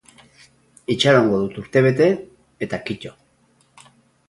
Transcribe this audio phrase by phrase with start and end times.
[0.93, 2.09] Itxarongo dut urtebete,
[2.69, 3.15] eta kito!